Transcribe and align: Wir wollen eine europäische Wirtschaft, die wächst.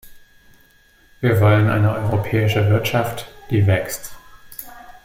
Wir 1.19 1.39
wollen 1.41 1.69
eine 1.69 1.93
europäische 1.95 2.71
Wirtschaft, 2.71 3.27
die 3.51 3.67
wächst. 3.67 4.15